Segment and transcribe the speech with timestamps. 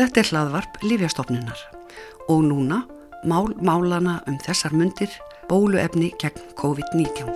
[0.00, 1.58] Þetta er hlaðvarp Lífjastofnunar
[2.32, 2.78] og núna
[3.28, 5.12] mál málana um þessar myndir
[5.50, 7.28] bóluefni gegn COVID-19.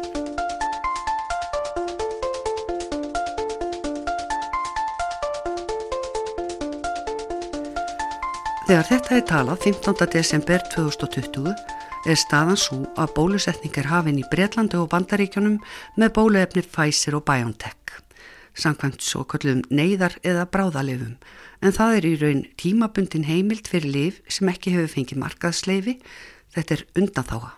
[8.65, 10.09] Þegar þetta er talað 15.
[10.17, 11.53] desember 2020
[12.09, 15.61] er staðan svo að bólusetning er hafinn í Breitlandi og Bandaríkjunum
[16.01, 17.84] með bóluefni Pfizer og BioNTech
[18.55, 21.17] samkvæmt svo kallum neyðar eða bráðalefum
[21.65, 25.95] en það er í raun tímabundin heimild fyrir lif sem ekki hefur fengið markaðsleifi,
[26.55, 27.53] þetta er undanþáa.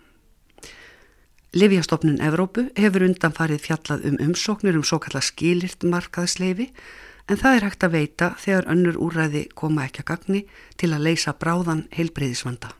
[1.56, 6.68] Livjastofnun Evrópu hefur undanfarið fjallað um umsóknir um svo kalla skilirt markaðsleifi
[7.26, 10.42] en það er hægt að veita þegar önnur úræði koma ekki að gagni
[10.78, 12.74] til að leysa bráðan heilbreyðisvanda.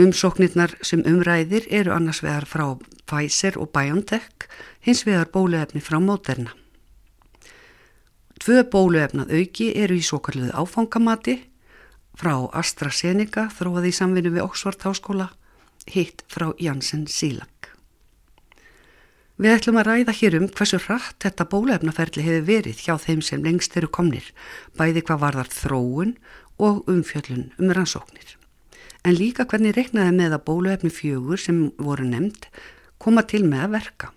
[0.00, 2.66] Umsóknirnar sem umræðir eru annars vegar frá
[3.10, 4.46] Pfizer og BioNTech,
[4.84, 6.52] hins vegar bóluefni frá Moderna.
[8.40, 11.34] Tvö bóluefnað auki eru í svo kalluðu áfangamati
[12.16, 15.26] frá AstraZeneca þróað í samvinnu við Oxford Háskóla,
[15.84, 17.68] hitt frá Janssen Sílag.
[19.40, 23.44] Við ætlum að ræða hér um hversu rætt þetta bóluefnaferli hefur verið hjá þeim sem
[23.44, 24.26] lengst eru komnir,
[24.76, 26.14] bæði hvað varðar þróun
[26.60, 28.36] og umfjöllun um rannsóknir.
[29.04, 32.48] En líka hvernig reiknaði með að bóluefni fjögur sem voru nefnd
[33.00, 34.12] koma til með að verka.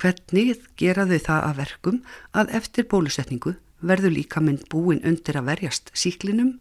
[0.00, 2.00] Hvernig gera þau það að verkum
[2.34, 6.56] að eftir bólusetningu verður líka mynd búin undir að verjast síklinum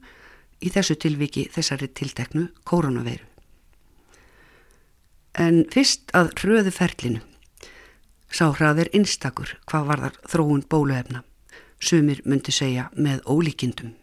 [0.63, 3.25] í þessu tilviki þessari tilteknu koronaviru.
[5.33, 7.23] En fyrst að hröðu ferlinu
[8.33, 11.21] sá hraðir einstakur hvað var þar þróun bóluefna,
[11.77, 13.93] sumir myndi segja með ólíkindum.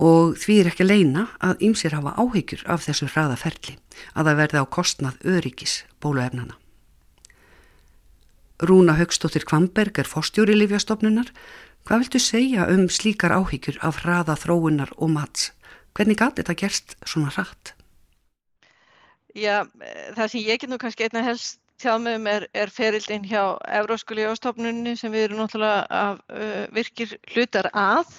[0.00, 3.76] Og því er ekki leina að ýmsir hafa áhyggjur af þessu hraða ferli
[4.14, 6.56] að það verði á kostnað öryggis bóluefnana.
[8.60, 11.30] Rúna Högstóttir Kvamberg er fórstjóri Livjastofnunar.
[11.88, 15.50] Hvað viltu segja um slíkar áhyggjur af hraða þróunar og mats?
[15.96, 17.72] Hvernig gæti þetta gerst svona hratt?
[19.32, 19.64] Já,
[20.16, 23.42] það sem ég get nú kannski einna helst tjáð með um er, er ferildin hjá
[23.80, 28.12] Eurósku Livjastofnunni sem við erum náttúrulega að, uh, virkir hlutar að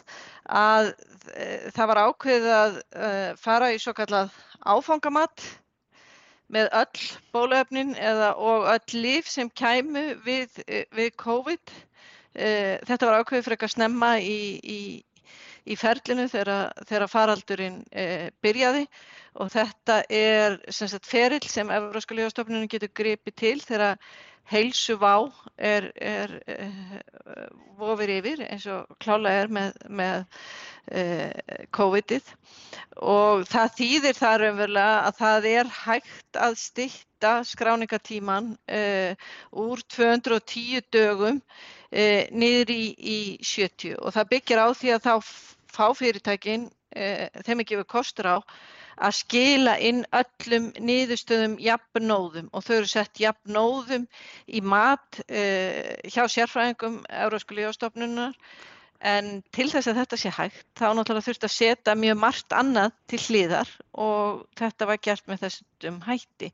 [0.50, 4.34] að uh, það var ákveðið að uh, fara í svo kallað
[4.66, 5.46] áfangamatt
[6.52, 10.60] með öll bóluefnin eða, og öll líf sem kæmu við,
[10.96, 11.74] við COVID.
[12.36, 14.82] Eh, þetta var ákveðið fyrir eitthvað snemma í, í,
[15.68, 18.06] í ferlinu þegar faraldurinn e,
[18.44, 18.86] byrjaði
[19.40, 24.00] og þetta er sem sagt, ferill sem Európska lífastofnunum getur gripið til þegar
[24.52, 25.16] heilsu vá
[25.58, 26.98] er, er uh,
[27.80, 32.34] vofir yfir eins og klála er með, með uh, COVID-ið.
[33.02, 40.90] Og það þýðir þar umverulega að það er hægt að styrta skráningatíman uh, úr 210
[40.92, 41.44] dögum
[41.92, 45.32] niður í, í 70 og það byggir á því að þá
[45.76, 48.38] fá fyrirtækin þeim ekki við kostur á
[49.02, 54.08] að skila inn öllum niðurstöðum jafnóðum og þau eru sett jafnóðum
[54.48, 58.36] í mat uh, hjá sérfræðingum Európsku lífastofnunar
[59.02, 62.92] en til þess að þetta sé hægt þá náttúrulega þurft að setja mjög margt annað
[63.10, 63.72] til hliðar
[64.06, 66.52] og þetta var gert með þessum hætti.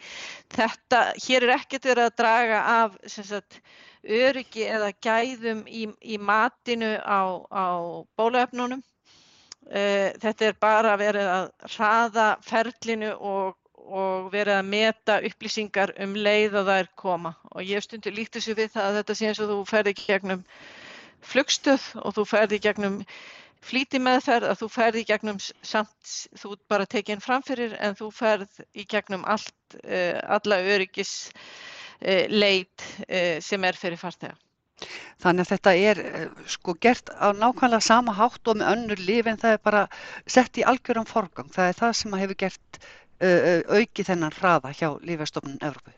[0.55, 3.59] Þetta, hér er ekkert verið að draga af sagt,
[4.07, 7.67] öryggi eða gæðum í, í matinu á, á
[8.15, 8.96] bóluefnunum Eh,
[9.67, 16.59] þetta er bara verið að hraða ferlinu og, og verið að meta upplýsingar um leið
[16.61, 19.41] og það er koma og ég stundur líkt þessu við það að þetta sé eins
[19.43, 20.45] og þú ferði gegnum
[21.27, 22.97] flugstöð og þú ferði gegnum
[23.67, 28.61] flíti meðferð að þú ferði gegnum samt, þú bara tekið inn framfyrir en þú ferð
[28.77, 31.31] í gegnum allt, eh, alla öryggis
[31.99, 32.85] eh, leit
[33.43, 34.37] sem er fyrir fartega.
[35.23, 39.29] Þannig að þetta er eh, sko gert á nákvæmlega sama hátt og með önnur líf
[39.29, 39.85] en það er bara
[40.29, 41.49] sett í algjörum forgang.
[41.53, 45.95] Það er það sem hefur gert uh, auki þennan hraða hjá Lífastofnun Evrópu.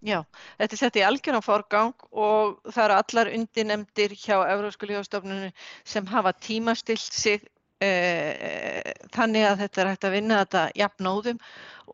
[0.00, 0.22] Já,
[0.56, 5.50] þetta er sett í algjörum forgang og það eru allar undinemdir hjá Evrópsku Lífastofnunu
[5.84, 7.44] sem hafa tímastilt sig
[7.80, 11.38] þannig að þetta er hægt að vinna þetta jafnóðum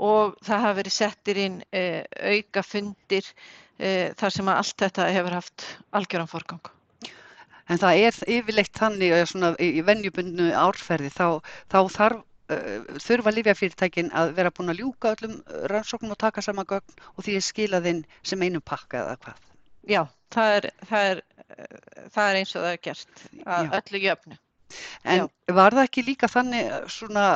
[0.02, 2.02] og það hafa verið settir inn uh,
[2.34, 3.28] auka fundir
[3.76, 5.64] þar sem að allt þetta hefur haft
[5.98, 6.70] algjöran forgang.
[7.66, 11.42] En það er yfirleitt þannig svona, í vennjubundnu árferði þá,
[11.72, 12.22] þá þarf,
[12.54, 15.40] uh, þurfa lífjafyrirtækin að vera búin að ljúka öllum
[15.72, 19.42] rannsóknum og taka sama gögn og því er skilaðinn sem einu pakka eða hvað?
[19.86, 20.02] Já,
[20.34, 21.22] það er, það er,
[22.14, 23.74] það er eins og það er gert að Já.
[23.80, 24.38] öllu jöfnu.
[25.12, 25.54] En Já.
[25.56, 27.26] var það ekki líka þannig svona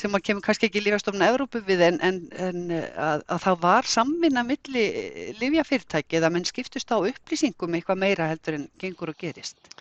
[0.00, 3.90] sem að kemur kannski ekki lífastofna Európu við en, en, en að, að það var
[3.96, 4.84] samvinna milli
[5.42, 9.71] lífjafyrirtæki eða menn skiptust á upplýsingum eitthvað meira heldur en gengur og gerist?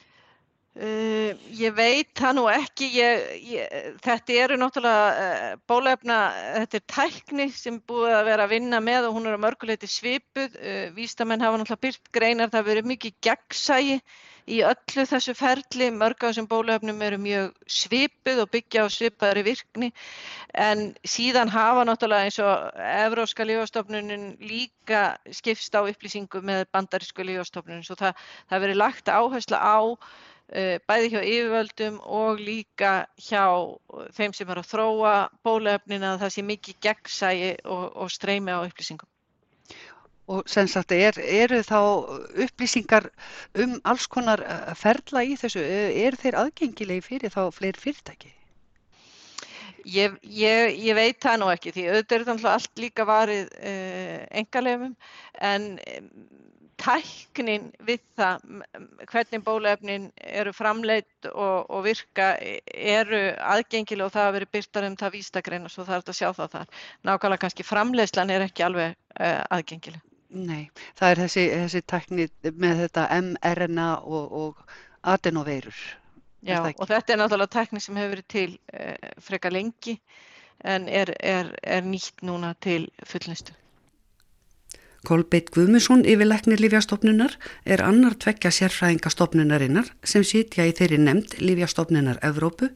[0.71, 3.73] Uh, ég veit það nú ekki, ég, ég,
[4.05, 6.19] þetta eru náttúrulega uh, bólefna,
[6.61, 9.89] þetta er tækni sem búið að vera að vinna með og hún er að mörguleiti
[9.91, 13.99] svipuð, uh, vístamenn hafa náttúrulega byrt greinar, það verið mikið gegnsægi
[14.47, 19.45] í öllu þessu ferli, mörg af þessum bólefnum eru mjög svipuð og byggja á svipaðri
[19.51, 19.91] virkni.
[20.55, 27.83] En síðan hafa náttúrulega eins og Evróska lífastofnunin líka skipst á upplýsingu með bandarísku lífastofnunin
[27.83, 33.45] svo það, það verið lagt áherslu á Eh, bæði hjá yfirvöldum og líka hjá
[34.17, 35.13] þeim sem er að þróa
[35.47, 39.07] bólefnin að það sé mikið gegnsægi og, og streymi á upplýsingum.
[40.31, 41.79] Og sem sagt, er, eru þá
[42.45, 43.09] upplýsingar
[43.63, 48.31] um alls konar eh, ferla í þessu, er þeir aðgengilegi fyrir þá fleiri fyrirtæki?
[49.87, 54.19] Ég, ég, ég veit það nú ekki því auðvitað er þetta allt líka varið uh,
[54.43, 54.91] engalefum
[55.41, 55.65] en
[56.81, 58.45] tæknin við það
[59.11, 64.97] hvernig bólefnin eru framleitt og, og virka eru aðgengilega og það að veri byrtar um
[64.99, 66.81] það vístakreina svo það er þetta að sjá það þar.
[67.09, 70.01] Nákvæmlega kannski framleiðslan er ekki alveg uh, aðgengileg.
[70.31, 74.77] Nei, það er þessi, þessi tækni með þetta mRNA og, og
[75.13, 75.81] adenoveirur.
[76.41, 79.99] Já og þetta er náttúrulega tekník sem hefur verið til uh, freka lengi
[80.65, 83.53] en er, er, er nýtt núna til fullnistu.
[85.01, 87.33] Kolbeitt Guðmusson yfir leknir Lífjastofnunar
[87.65, 92.69] er annar tvekja sérfræðingastofnunarinnar sem sitja í þeirri nefnd Lífjastofnunar Evrópu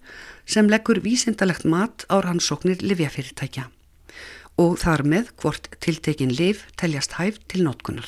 [0.49, 3.67] sem leggur vísindalegt mat á rannsóknir Lífjafyrirtækja
[4.57, 8.07] og þar með hvort tiltekin liv teljast hæf til nótkunar.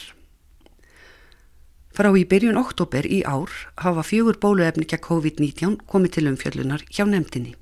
[1.93, 3.53] Frá í byrjun oktober í ár
[3.83, 7.53] hafa fjögur bóluefni kja COVID-19 komið til umfjöllunar hjá nefndinni.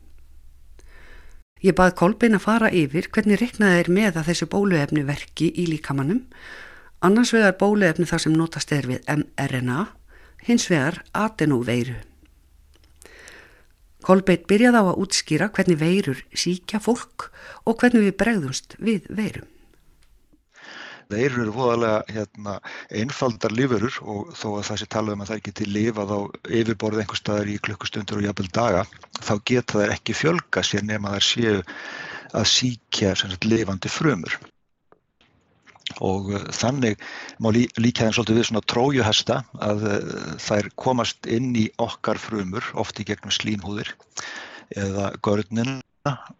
[1.65, 5.63] Ég bað Kolbein að fara yfir hvernig reknaði er með að þessu bóluefni verki í
[5.71, 6.19] líkamannum,
[7.01, 9.87] annars vegar bóluefni þar sem notast er við mRNA,
[10.45, 11.95] hins vegar adenóveiru.
[14.05, 17.31] Kolbein byrjaði á að útskýra hvernig veirur síkja fólk
[17.65, 19.49] og hvernig við bregðumst við veirum.
[21.11, 22.55] Veirur eru voðalega hérna,
[22.89, 26.19] einfaldar lífurur og þó að það sé tala um að það geti lifað á
[26.61, 28.83] yfirborðið einhver staðar í klukkustundur og jafnvel daga,
[29.21, 31.61] þá geta þær ekki fjölga sér nema þær séu
[32.35, 34.37] að síkja sagt, lifandi frumur.
[36.03, 36.97] Og uh, þannig
[37.39, 39.99] má lí, líka þeim svolítið við svona trójuhesta að uh,
[40.41, 43.93] þær komast inn í okkar frumur, oft í gegnum slímhúðir
[44.75, 45.77] eða görnina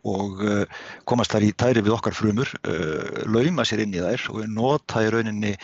[0.06, 0.64] og uh,
[1.10, 5.04] komast þar í tæri við okkar frumur, uh, lauma sér inn í þær og nota
[5.06, 5.56] í rauninni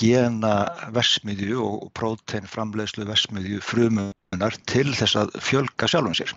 [0.00, 0.54] gena
[0.94, 6.32] versmiðju og prótein framleiðslu versmiðju frumunar til þess að fjölga sjálfum sér.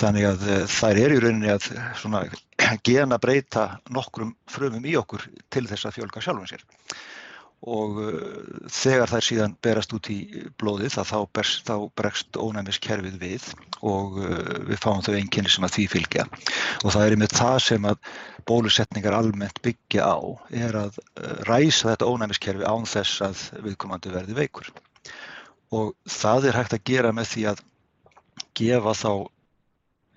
[0.00, 1.70] Þannig að uh, þær eru í rauninni að
[2.00, 2.24] svona,
[2.88, 6.66] gena breyta nokkrum frumum í okkur til þess að fjölga sjálfum sér
[7.64, 8.14] og uh,
[8.72, 10.18] þegar þær síðan berast út í
[10.60, 13.48] blóðið þá, berst, þá bregst ónæmiskerfið við
[13.80, 14.38] og uh,
[14.68, 16.26] við fáum þau einnkynni sem að því fylgja.
[16.84, 18.10] Og það er með það sem að
[18.48, 20.18] bólusetningar almennt byggja á
[20.52, 24.72] er að uh, ræsa þetta ónæmiskerfi án þess að viðkomandi verði veikur.
[25.74, 27.64] Og það er hægt að gera með því að
[28.54, 29.10] gefa þá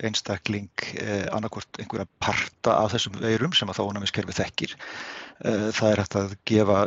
[0.05, 0.69] einstakling
[1.01, 4.75] eh, annarkort einhverja parta af þessum veirum sem að þá ónæmiskerfi þekkir
[5.45, 6.77] Eh, það er hægt að gefa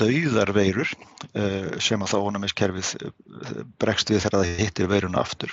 [0.00, 0.88] dauðar veirur
[1.36, 5.52] eh, sem að þá ónæmiskerfið eh, bregst við þegar það hittir veiruna aftur.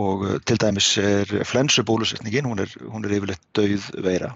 [0.00, 4.30] Og til dæmis er flensubólusetningin, hún er, hún er yfirleitt dauð veira.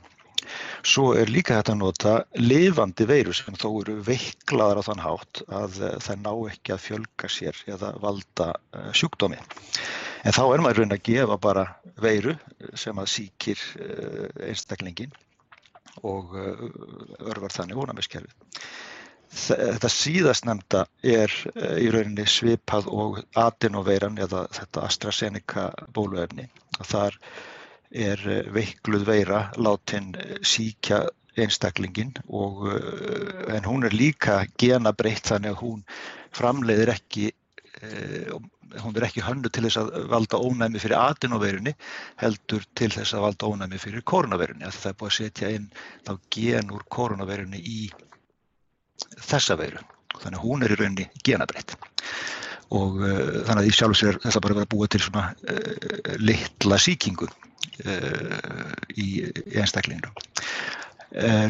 [0.87, 5.41] Svo er líka hægt að nota lifandi veiru sem þó eru veiklaðar á þann hátt
[5.61, 8.47] að það ná ekki að fjölga sér eða valda
[8.95, 9.41] sjúkdómi.
[10.23, 11.65] En þá er maður raun að gefa bara
[12.03, 12.37] veiru
[12.79, 13.65] sem að síkir
[14.47, 15.17] einstaklingin
[16.07, 18.63] og örvar þannig ónæmiskerfið.
[19.37, 21.33] Þetta síðast nefnda er
[21.83, 26.47] í rauninni svipað og adenoveiran eða þetta AstraZeneca bóluefni.
[26.79, 27.19] Þar
[27.91, 30.13] er uh, veikluð veira látin
[30.43, 31.05] síkja
[31.37, 32.63] einstaklingin og
[33.53, 35.83] en hún er líka genabreitt þannig að hún
[36.33, 37.27] framleiðir ekki
[38.81, 41.75] hún er ekki hönnu til þess að valda ónæmi fyrir adenoveirunni
[42.23, 45.69] heldur til þess að valda ónæmi fyrir koronaveirunni það er búið að setja inn
[46.09, 47.79] þá gen úr koronaveirunni í
[49.21, 49.83] þessa veiru.
[50.17, 51.77] Þannig að hún er í rauninni genabreitt.
[52.75, 55.27] Og þannig að í sjálf sér þess að bara vera búið til svona
[56.19, 57.29] litla síkingu
[57.85, 60.13] í, í einstaklingu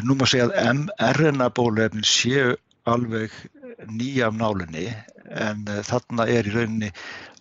[0.05, 2.53] nú má segja að mRNA bólefnin séu
[2.87, 3.33] alveg
[3.85, 4.87] nýja af nálinni
[5.27, 6.91] en uh, þarna er í rauninni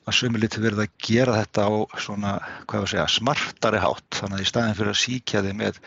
[0.07, 2.35] að sömuliti verið að gera þetta á svona,
[2.67, 4.07] hvað var að segja, smartari hátt.
[4.15, 5.81] Þannig að í staðin fyrir að síkja þið með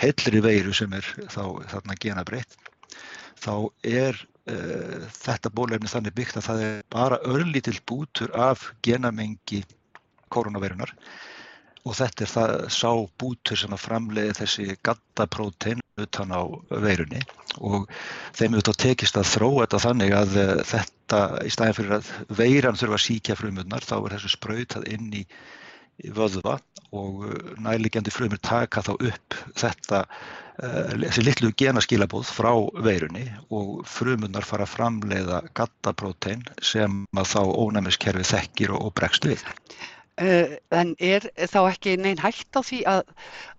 [0.00, 1.42] heilri veiru sem er þá
[1.74, 2.56] þarna genabreitt
[3.36, 3.52] þá
[3.84, 9.62] er uh, þetta bólefni þannig byggt að það er bara örlítill bútur af genamengi
[10.32, 10.94] koronaveirunar
[11.86, 12.90] og þetta er það sá
[13.20, 16.42] bútur sem að framleiði þessi gattaprótein utan á
[16.82, 17.22] veirunni.
[17.62, 17.86] Og
[18.36, 22.80] þeim auðvitað tekist að þróa þetta þannig að uh, þetta í staðin fyrir að veiran
[22.80, 25.22] þurfa að síkja frumurnar þá er þessu sprautað inn í
[26.16, 26.58] vöðva.
[26.96, 30.02] Og uh, nærlegjandi frumur taka þá upp þetta,
[30.58, 32.52] uh, þessi litlu genaskilabóð frá
[32.84, 33.28] veirunni.
[33.54, 39.46] Og frumurnar fara að framleiða gattaprótein sem að þá ónæmiskerfi þekkir og bregst við.
[40.16, 43.02] Uh, en er þá ekki neinn hægt á því að,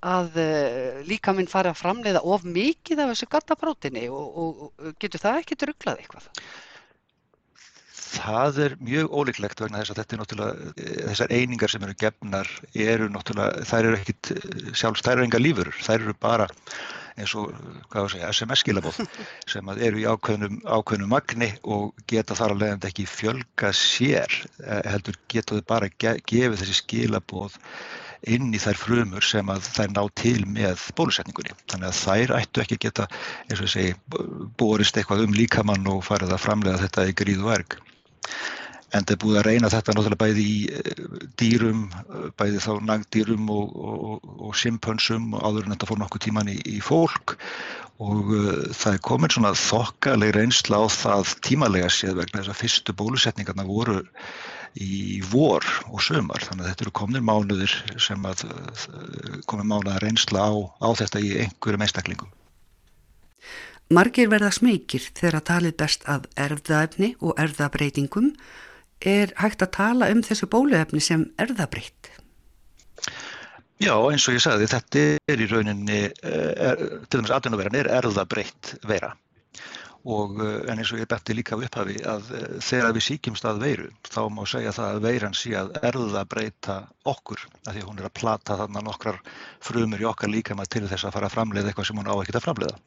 [0.01, 4.95] að uh, líka minn fara að framleiða of mikið af þessu gattaprótini og, og, og
[4.97, 6.31] getur það ekki druglað eitthvað?
[8.07, 11.97] Það er mjög ólíklegt vegna þess að þetta er náttúrulega, eh, þessar einingar sem eru
[12.01, 12.49] gefnar
[12.87, 14.31] eru náttúrulega, þær eru ekkit
[14.73, 16.49] sjálfs, þær eru enga lífurur, þær eru bara
[17.17, 17.53] eins og,
[17.97, 18.99] að SMS-skilabóð
[19.51, 24.83] sem eru í ákveðnum, ákveðnum magni og geta þar að leiðandi ekki fjölga sér, eh,
[24.93, 27.57] heldur geta þau bara gefið þessi skilabóð
[28.27, 31.53] inn í þær frumur sem að þær ná til með bólusetningunni.
[31.69, 33.05] Þannig að þær ættu ekki geta,
[33.47, 33.97] eins og ég segi,
[34.59, 37.77] borist eitthvað um líkamann og farið að framlega þetta í gríðu verk.
[38.95, 41.01] En það er búið að reyna þetta náttúrulega bæði í eh,
[41.39, 46.23] dýrum, eh, bæði þá nagdýrum og, og, og simpönsum og áður en þetta fór nokkuð
[46.27, 47.35] tíman í, í fólk
[47.97, 52.59] og uh, það er komin svona þokkaleg reynsla á það tímalega séð vegna þess að
[52.61, 54.03] fyrstu bólusetningarna voru
[54.77, 58.43] í vor og sömar þannig að þetta eru komnir mánuðir sem að
[59.49, 62.29] komin mánuða reynsla á, á þetta í einhverjum einstaklingum.
[63.87, 68.33] Margir verða smekir þegar að talið best að erfðaefni og erfðabreitingum
[69.01, 72.11] er hægt að tala um þessu bóluefni sem erðabreytt?
[73.77, 77.91] Já, eins og ég sagði, þetta er í rauninni, eh, er, til dæmis atvinnuveran er
[77.99, 79.13] erðabreytt vera
[80.07, 83.61] og eh, en eins og ég betti líka upphafi að eh, þegar við síkjumst að
[83.65, 86.77] veiru þá má segja það að veiran sé að erðabreyta
[87.11, 89.19] okkur af því að hún er að plata þarna nokkrar
[89.63, 92.15] frumur í okkar líka maður til þess að fara að framleiða eitthvað sem hún á
[92.15, 92.79] ekkert að framleiða.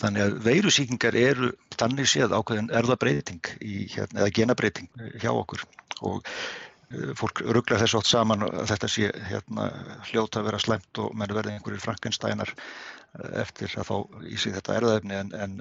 [0.00, 4.88] Þannig að veirusíkingar eru þannig séð ákveðin erðabreiting hérna, eða genabreiting
[5.22, 5.62] hjá okkur.
[6.02, 9.68] Og uh, fólk rugglar þessu átt saman að þetta sé hérna,
[10.10, 13.96] hljóta að vera slemt og menn verði einhverjir frankensteinar uh, eftir að fá
[14.26, 15.56] í sig þetta erðaefni en, en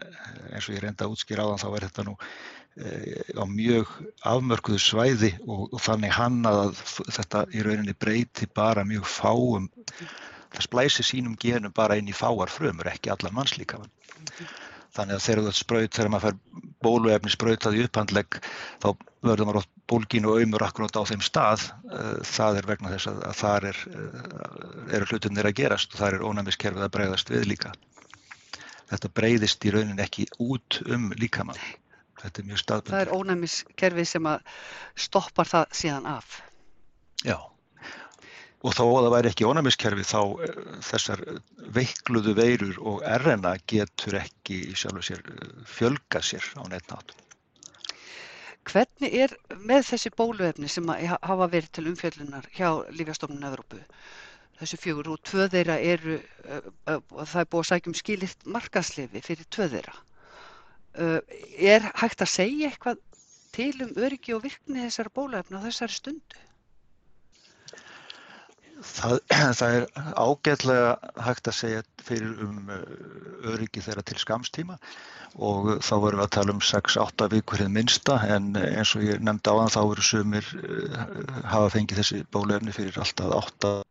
[0.49, 2.27] eins og ég reynda að útskýra á þann þá er þetta nú uh,
[3.37, 3.95] á mjög
[4.33, 6.73] afmörkuðu svæði og, og þannig hann að
[7.05, 9.69] þetta í rauninni breyti bara mjög fáum
[10.53, 13.91] það splæsi sínum genum bara inn í fáar frömur, ekki allar mannslíkamann.
[14.93, 18.37] Þannig að þegar þú spraut, þegar maður fær bóluefni sprautað í upphandlegg,
[18.83, 18.87] þá
[19.25, 21.63] verður maður átt bólgínu og auðmur akkurát á þeim stað.
[21.89, 26.19] Eh, það er vegna þess að, þar er, eh, eru hlutunir að gerast og þar
[26.19, 27.73] er ónæmiskerfið að breyðast við líka.
[28.91, 31.61] Þetta breyðist í raunin ekki út um líkamann.
[32.21, 32.93] Þetta er mjög staðbundur.
[32.93, 34.45] Það er ónæmiskerfið sem að
[35.07, 36.37] stoppar það síðan af.
[37.25, 37.39] Já.
[38.63, 41.23] Og þó að það væri ekki ónæmiskerfi þá eh, þessar
[41.75, 47.11] veikluðu veirur og RNA getur ekki sjálfur sér eh, fjölga sér á neittnátt.
[48.63, 53.81] Hvernig er með þessi bóluefni sem hafa verið til umfjöllunar hjá Lífjastofnun Evrópu?
[54.61, 56.15] Þessu fjögur og tvö þeirra eru,
[56.45, 59.95] það er búið að sækjum skilitt markaslefi fyrir tvö þeirra.
[61.73, 63.01] Er hægt að segja eitthvað
[63.57, 66.43] til um öryggi og virkni þessar bóluefni á þessari stundu?
[68.83, 69.19] Það,
[69.59, 69.85] það er
[70.19, 70.89] ágætlega
[71.25, 72.81] hægt að segja fyrir um uh,
[73.53, 74.77] öryggi þeirra til skamstíma
[75.33, 79.23] og þá vorum við að tala um 6-8 vikur hinn minsta en eins og ég
[79.23, 80.99] nefndi á þann þá eru sumir uh,
[81.53, 83.83] hafa fengið þessi bólefni fyrir alltaf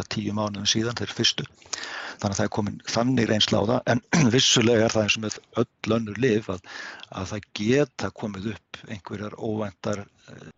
[0.00, 1.46] 8-10 mánuðum síðan þeir fyrstu.
[2.20, 4.04] Þannig að það er komin þannig reynsla á það en
[4.36, 6.64] vissulega er það eins og með öll önnur lif að,
[7.12, 10.48] að það geta komið upp einhverjar óvæntar uh,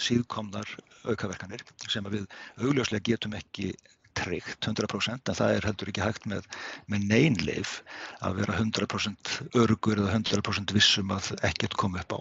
[0.00, 0.68] síðkomnar
[1.04, 2.26] aukaverkanir sem við
[2.60, 3.72] augljóslega getum ekki
[4.14, 6.46] tryggt 100% en það er heldur ekki hægt með,
[6.90, 7.76] með neinleif
[8.24, 12.20] að vera 100% örugur eða 100% vissum að ekkert kom upp á.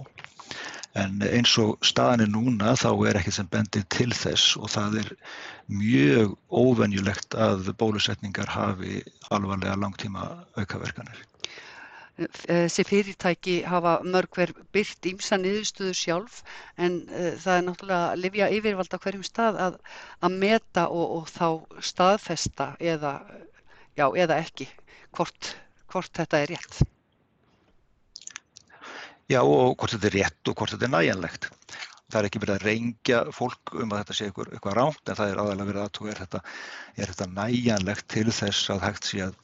[1.04, 5.00] En eins og staðan er núna þá er ekkert sem bendir til þess og það
[5.02, 5.12] er
[5.70, 9.02] mjög óvenjulegt að bólusetningar hafi
[9.34, 10.28] alvarlega langtíma
[10.60, 11.24] aukaverkanir
[12.14, 16.42] þessi fyrirtæki hafa mörg hver byrt ímsa niðurstöðu sjálf
[16.78, 19.80] en uh, það er náttúrulega að livja yfirvalda hverjum stað að,
[20.22, 21.48] að meta og, og þá
[21.90, 23.16] staðfesta eða,
[23.98, 24.70] já, eða ekki
[25.18, 25.56] hvort,
[25.90, 26.84] hvort þetta er rétt.
[29.32, 31.50] Já og hvort þetta er rétt og hvort þetta er næjanlegt.
[32.14, 35.18] Það er ekki verið að reyngja fólk um að þetta sé eitthvað, eitthvað ránt en
[35.18, 36.42] það er aðalega verið að er þetta,
[36.94, 39.40] er þetta næjanlegt til þess að hægt sé að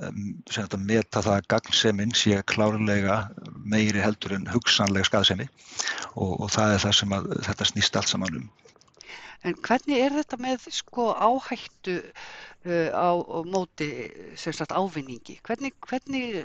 [0.00, 3.20] sem þetta meta það að gagnseminn sé klárlega
[3.68, 5.46] meiri heldur en hugsanlega skaðsemi
[6.14, 8.48] og, og það er það sem að, þetta snýst allt saman um.
[9.48, 13.88] En hvernig er þetta með sko áhættu uh, á, á móti
[14.36, 15.38] sagt, ávinningi?
[15.46, 16.42] Hvernig, hvernig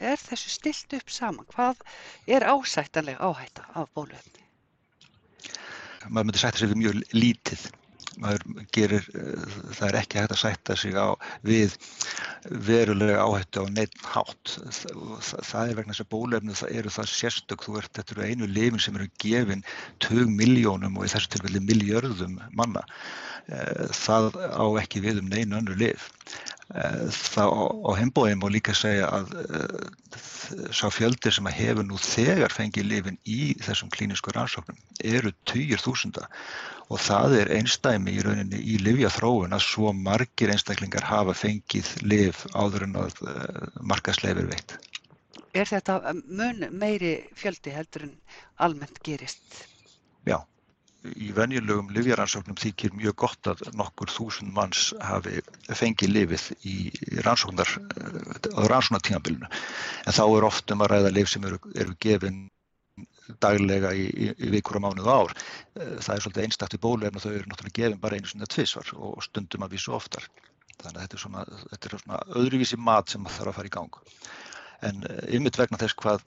[0.00, 1.48] er þessu stilt upp saman?
[1.52, 1.84] Hvað
[2.24, 4.46] er ásættanlega áhætta af bóluefni?
[6.08, 7.68] Maður myndi sætta sig við mjög lítið
[8.72, 9.44] gerir, eh,
[9.76, 11.76] það er ekki hægt að sætta sig á við
[12.48, 14.58] verulega áhættu á neitt hátt.
[15.44, 18.50] Það er vegna þess að bólefnu það eru það sérstök, þú ert, þetta eru einu
[18.50, 19.64] lifin sem eru gefin
[20.00, 22.84] 20 miljónum og í þessu tilfelli miljörðum manna.
[23.48, 26.10] Eh, það á ekki við um neinu önnu lif.
[26.74, 29.36] Eh, það á heimbóðum og líka segja að
[30.72, 36.24] sá fjöldir sem hefur nú þegar fengið lifin í þessum klínisku rannsóknum eru týjir þúsunda
[36.88, 42.44] og það er einstæmi í rauninni í livjathróun að svo margir einstaklingar hafa fengið liv
[42.54, 44.78] áður en að uh, markasleifir veitt.
[45.56, 48.14] Er þetta mun meiri fjöldi heldur en
[48.64, 49.64] almennt gerist?
[50.28, 50.40] Já,
[51.04, 56.76] í venjulegum livjaransóknum þykir mjög gott að nokkur þúsund manns hafi fengið lifið í
[57.24, 62.46] rannsóknar, á rannsóknartímabilinu en þá er oft um að ræða liv sem eru, eru gefin
[63.42, 65.34] daglega í, í, í vikur og mánuð ár.
[65.76, 68.50] Eh, það er svolítið einstaktt í bóluefn og þau eru náttúrulega gefin bara einu svona
[68.50, 70.28] tvísvar og stundum að vísu oftar.
[70.78, 73.74] Þannig að þetta er svona, þetta er svona öðruvísi mat sem þarf að fara í
[73.78, 74.02] gang.
[74.88, 76.24] En eh, ymmit vegna þess hvað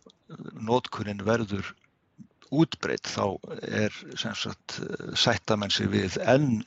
[0.59, 1.73] nótkunnin verður
[2.51, 4.81] útbreytt þá er sagt,
[5.15, 6.65] sættamenn sig við enn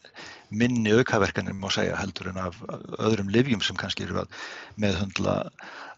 [0.49, 2.57] minni aukaverkanir má segja heldur en af
[2.97, 4.39] öðrum livjum sem kannski eru að
[4.81, 5.37] meðhundla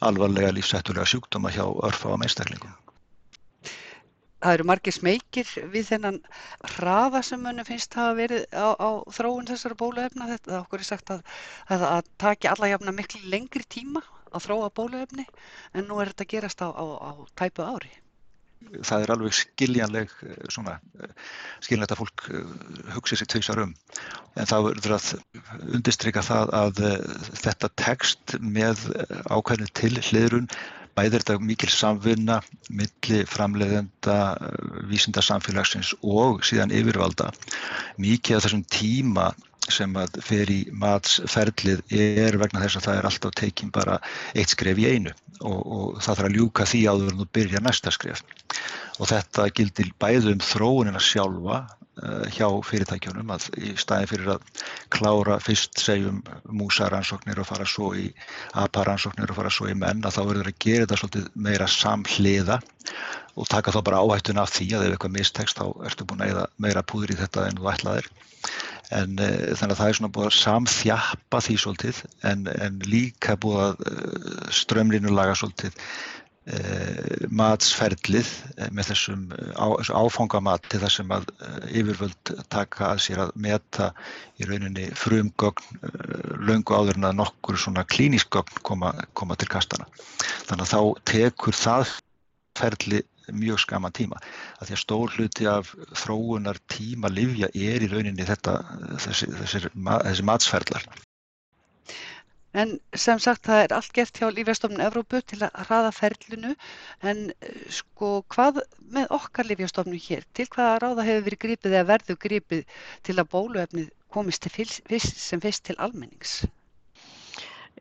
[0.09, 2.75] alvarlega lífsættulega sjúkdóma hjá örfa á meinstaklingum
[4.47, 6.21] það eru margir smekir við þennan
[6.77, 10.31] hraða sem munum finnst hafa verið á, á þróun þessara bóluefna.
[10.33, 11.23] Þetta okkur er sagt að
[11.69, 15.27] það að taki alla jafna miklu lengri tíma að þróa bóluefni
[15.75, 17.93] en nú er þetta gerast á, á, á tæpu ári.
[18.67, 21.11] Það er alveg skiljanleg eh, svona, eh,
[21.63, 22.55] skiljanlegt að fólk eh,
[22.97, 23.75] hugsi sér tveisar um.
[24.35, 25.11] En þá verður að
[25.77, 26.81] undistrykka það að
[27.45, 28.83] þetta text með
[29.29, 30.51] ákveðinu til hliðrun
[30.97, 32.39] Bæði er þetta mikil samvinna
[32.73, 34.17] milli framleiðenda
[34.89, 37.29] vísindarsamfélagsins og síðan yfirvalda.
[38.01, 39.27] Mikið af þessum tíma
[39.73, 43.99] sem að fer í matsferðlið er vegna þess að það er alltaf tekinn bara
[44.35, 47.63] eitt skref í einu og, og það þarf að ljúka því áður en þú byrja
[47.65, 48.23] næsta skref.
[49.01, 51.65] Og þetta gildir bæði um þróunina sjálfa
[52.33, 58.11] hjá fyrirtækjunum að í staðin fyrir að klára fyrst segjum músaransóknir og fara svo í
[58.53, 62.59] aparansóknir og fara svo í menn að þá verður að gera þetta svolítið meira samhliða
[63.37, 66.35] og taka þá bara áhættun af því að ef eitthvað mistekst þá ertu búin að
[66.35, 68.11] eða meira púður í þetta en þú ætlaðir.
[68.97, 73.35] En e, þannig að það er svona búið að samþjappa því svolítið en, en líka
[73.43, 79.67] búið að eh, strömlinu laga svolítið Eh, matsferðlið eh, með þessum eh, á,
[79.99, 81.27] áfangamat til það sem að
[81.73, 83.89] yfirvöld taka að sér að meta
[84.39, 85.81] í rauninni frumgögn
[86.47, 89.89] löngu áður en að nokkur svona klínískgögn koma, koma til kastana.
[90.47, 91.97] Þannig að þá tekur það
[92.57, 93.03] ferli
[93.35, 94.21] mjög skaman tíma.
[94.61, 98.61] Að því að stór hluti af þróunar tíma livja er í rauninni þetta,
[99.03, 100.87] þessi, þessi, þessi matsferðlar.
[102.57, 106.55] En sem sagt það er allt gert hjá Lífjastofnun Evrópu til að hraða ferlinu
[107.05, 108.63] en eh, sko hvað
[108.97, 110.25] með okkar Lífjastofnun hér?
[110.33, 114.89] Til hvaða ráða hefur verið grípið eða verðu grípið til að bóluefnið komist fyrst,
[115.21, 116.39] sem fyrst til almennings?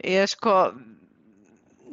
[0.04, 0.58] Ég sko,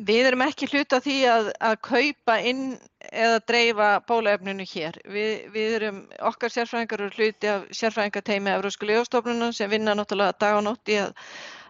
[0.02, 2.66] við erum ekki hluta því að, að kaupa inn
[3.12, 4.98] eða dreifa bóluefninu hér.
[5.06, 10.58] Við, við erum, okkar sérfræðingar eru hluti af sérfræðingateimi Evrósku Lífjastofnunum sem vinna náttúrulega dag
[10.58, 11.14] og nótt í að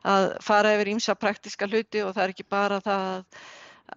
[0.08, 3.42] að fara yfir ímsa praktiska hluti og það er ekki bara það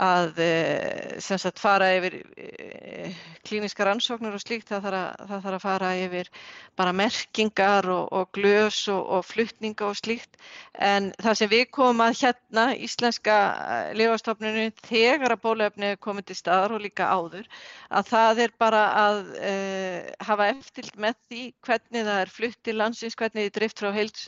[0.01, 3.15] að eh, sagt, fara yfir eh,
[3.47, 6.29] klíniska rannsóknur og slíkt, það þarf að, að fara yfir
[6.75, 10.35] bara merkingar og, og glös og, og fluttninga og slíkt.
[10.73, 16.39] En það sem við komum að hérna íslenska eh, lifastofnunum þegar að bólefni komið til
[16.41, 17.47] staðar og líka áður
[17.89, 22.75] að það er bara að uh, hafa eftilt með því hvernig það er flutt til
[22.79, 24.25] landsins, hvernig þið drift frá heils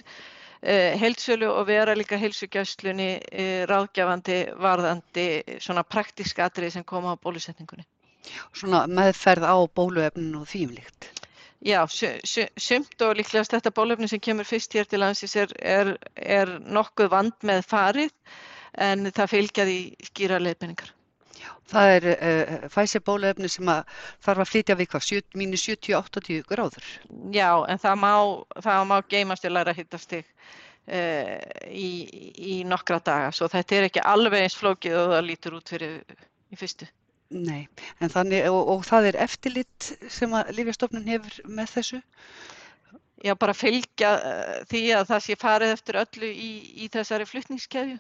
[0.62, 5.28] heilsölu og vera líka heilsugjastlunni eh, ráðgjafandi varðandi
[5.62, 7.86] svona praktíska atrið sem koma á bólusetningunni.
[8.54, 11.12] Svona meðferð á bóluefninu og þýmlíkt.
[11.66, 16.52] Já, sumt og líklegast þetta bólefni sem kemur fyrst hér til landsins er, er, er
[16.62, 18.14] nokkuð vand með farið
[18.78, 19.80] en það fylgjaði
[20.12, 20.94] skýra leiðbenningar.
[21.68, 26.88] Það er uh, Pfizer bólefni sem að þarf að flytja við hvað, mínus 70-80 gráður.
[27.36, 28.14] Já, en það má,
[28.64, 31.36] það má geimast í læra hittastig uh,
[31.68, 31.90] í,
[32.38, 33.34] í nokkra daga.
[33.36, 36.00] Svo þetta er ekki alveg eins flókið og það lítur út fyrir
[36.54, 36.88] í fyrstu.
[37.36, 37.68] Nei,
[38.00, 42.00] en þannig, og, og það er eftirlit sem að Lífjastofnun hefur með þessu?
[43.26, 46.52] Já, bara fylgja uh, því að það sé farið eftir öllu í,
[46.86, 47.98] í þessari flutningskeðju.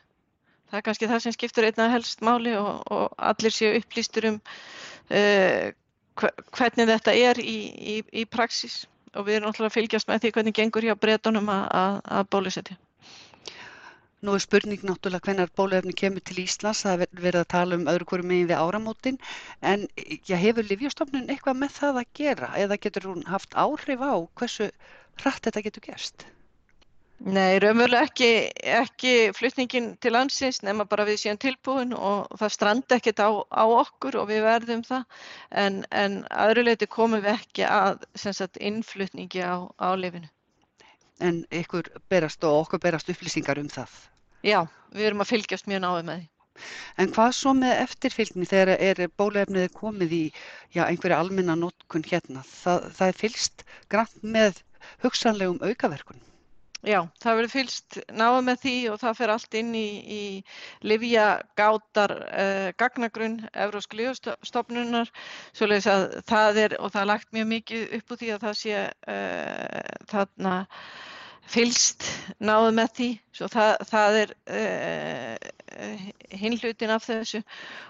[0.67, 4.39] Það er kannski það sem skiptur einna helst máli og, og allir séu upplýstur um
[4.39, 5.71] uh,
[6.17, 7.57] hvernig þetta er í,
[7.93, 11.49] í, í praksis og við erum náttúrulega að fylgjast með því hvernig gengur hjá breytunum
[11.53, 12.77] að, bólusetja.
[14.25, 17.89] Nú er spurning náttúrulega hvernig bóluefni kemur til Íslands, það er verið að tala um
[17.91, 19.19] öðru hverju megin við áramótin,
[19.61, 19.85] en
[20.25, 24.71] já, hefur Livjastofnun eitthvað með það að gera eða getur hún haft áhrif á hversu
[25.21, 26.27] hratt þetta getur gerst?
[27.25, 28.27] Nei, raunverulega ekki,
[28.61, 33.65] ekki flutningin til landsins nema bara við séum tilbúin og það stranda ekkert á, á
[33.65, 39.65] okkur og við verðum það en, en aðruleiti komum við ekki að sagt, innflutningi á,
[39.65, 40.29] á lifinu.
[41.17, 43.89] En ykkur berast og okkur berast upplýsingar um það?
[44.45, 44.61] Já,
[44.93, 46.29] við erum að fylgjast mjög náðu með því.
[47.01, 50.23] En hvað svo með eftirfylgni þegar er bólefnið komið í
[50.73, 52.45] já, einhverja almenna nótkun hérna?
[52.45, 54.61] Það, það er fylgst grann með
[55.01, 56.25] hugsanlegum aukaverkunum?
[56.85, 60.23] Já, það verður fylst náðu með því og það fer allt inn í, í
[60.85, 65.09] livjagátar eh, gagnagrunn Evrósk lífstofnunar
[65.57, 68.57] svoleiðis að það er og það er lagt mjög mikið upp úr því að það
[68.61, 70.55] sé eh, þarna
[71.47, 72.05] fylst
[72.43, 73.09] náðu með því.
[73.39, 75.51] Svo það, það er eh,
[76.37, 77.43] hinlutin af þessu.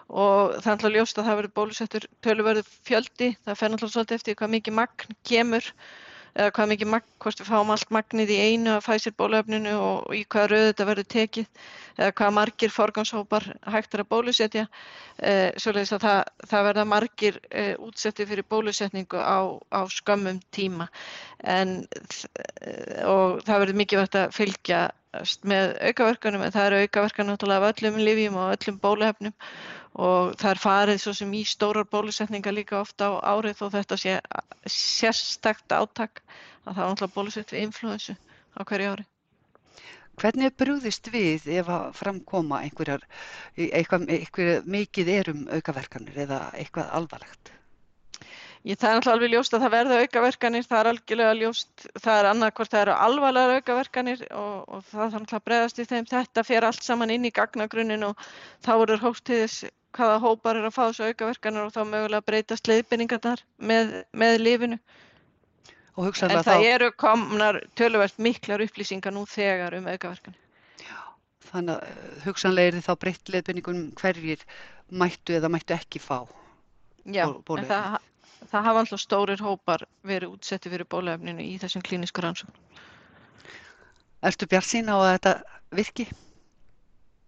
[0.07, 4.19] Og það er alltaf ljóst að það verður bólusettur tölverðu fjöldi, það fer alltaf svolítið
[4.21, 5.73] eftir hvað mikið magn kemur
[6.37, 10.13] eða hvað mikið magn, hvort við fáum allt magnið í einu að fæsir bólöfninu og
[10.13, 11.47] í hvaða rauð þetta verður tekið
[11.97, 14.65] eða hvað margir forganshópar hægt er að bólusetja.
[15.17, 16.19] Eh, svoleiðis að það,
[16.51, 20.89] það verða margir eh, útsetti fyrir bólusetningu á, á skömmum tíma.
[21.41, 21.79] En
[23.07, 24.85] og það verður mikið verið að fylgja
[25.47, 29.33] með aukaverkanum en það eru aukaverkan náttúrulega af öllum livjum og öllum bólöfnum
[29.97, 33.97] og það er farið svo sem í stórar bólusetninga líka ofta á árið og þetta
[33.97, 34.15] sé
[34.69, 36.21] sérstakt áttak
[36.65, 38.17] að það er náttúrulega bólusett við influensu
[38.53, 39.07] á hverju ári.
[40.17, 43.03] Hvernig er brúðist við ef að framkoma einhverjar,
[43.57, 47.51] eitthvað, eitthvað mikið erum aukaverkanir eða eitthvað alvarlegt?
[48.65, 52.19] Ég, það er náttúrulega alveg ljóst að það verða aukaverkanir, það er algjörlega ljóst, það
[52.19, 56.07] er annað hvort það eru alvarlegar aukaverkanir og, og það er náttúrulega bregðast í þeim.
[56.11, 58.23] Þetta fer allt saman inn í gagnagrunin og
[58.65, 59.57] þá eru hóttiðis
[59.97, 64.79] hvaða hópar eru að fá þessu aukaverkanir og þá mögulega breytast leiðbynningarnar með, með lifinu.
[65.97, 66.55] En það þá...
[66.69, 70.41] eru komnar töluvert miklar upplýsingar nú þegar um aukaverkanir.
[70.83, 70.97] Já,
[71.49, 74.43] þannig að eh, hugsanlega er þið þá breytt leiðbynningun hverjir
[74.93, 76.19] mættu eða mættu ekki fá.
[77.07, 77.97] Já, en það,
[78.51, 82.55] það hafa alltaf stórir hópar verið útsetti fyrir bólefninu í þessum klínisku rannsókn.
[84.25, 85.33] Erstu bjart sín á að þetta
[85.77, 86.07] virki?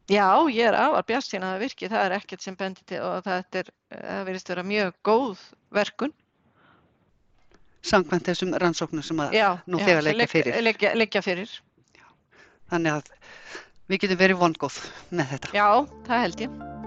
[0.10, 1.90] Já, ég er afar bjart sín að það virki.
[1.92, 3.70] Það er ekkert sem bendir til og það
[4.26, 5.44] verist vera mjög góð
[5.76, 6.16] verkun.
[7.86, 10.60] Samkvæmt þessum rannsóknum sem að já, nú þegar leggja fyrir.
[10.66, 11.54] Leggja, leggja fyrir.
[11.96, 12.10] Já,
[12.74, 13.14] þannig að
[13.88, 14.82] við getum verið vongóð
[15.14, 15.56] með þetta.
[15.56, 15.70] Já,
[16.10, 16.79] það held ég.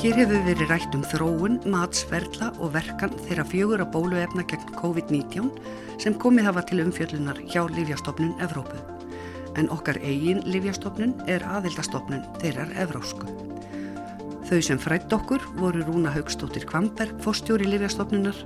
[0.00, 5.50] Hér hefur verið rætt um þróun, matsverðla og verkan þeirra fjögur að bóluefna gegn COVID-19
[6.00, 8.80] sem komið hafa til umfjöllunar hjá Livjastofnun Evrópu.
[9.60, 13.28] En okkar eigin Livjastofnun er aðildastofnun þeirrar Evrósku.
[14.48, 18.40] Þau sem frætt okkur voru Rúna Haugstóttir Kvamberg, fórstjóri Livjastofnunar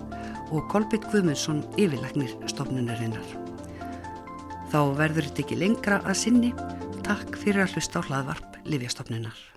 [0.50, 3.34] og Kolbjörn Guðmundsson, yfirleiknir stofnunarinnar.
[4.74, 6.54] Þá verður þetta ekki lengra að sinni.
[7.06, 9.53] Takk fyrir að hlusta á hlaðvarp Livjastofnunar.